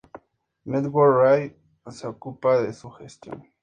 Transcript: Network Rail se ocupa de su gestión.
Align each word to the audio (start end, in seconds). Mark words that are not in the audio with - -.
Network 0.65 1.15
Rail 1.15 1.55
se 1.91 2.07
ocupa 2.07 2.59
de 2.59 2.73
su 2.73 2.89
gestión. 2.89 3.47